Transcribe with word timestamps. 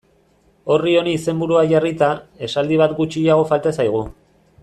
Orri 0.75 0.93
honi 1.01 1.13
izenburua 1.17 1.61
jarrita, 1.73 2.09
esaldi 2.49 2.81
bat 2.85 2.97
gutxiago 3.01 3.47
falta 3.53 3.75
zaigu. 3.81 4.03